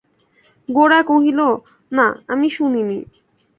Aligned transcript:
গোরা 0.69 0.99
কহিল, 1.03 1.39
না, 1.91 2.07
আমি 2.27 2.47
শুনি 2.49 2.81
নি। 2.83 2.99